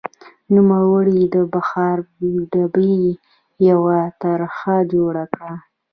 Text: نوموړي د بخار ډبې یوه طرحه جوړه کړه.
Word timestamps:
نوموړي 0.55 1.19
د 1.35 1.35
بخار 1.53 1.97
ډبې 2.51 2.97
یوه 3.69 3.99
طرحه 4.21 4.77
جوړه 4.93 5.23
کړه. 5.33 5.53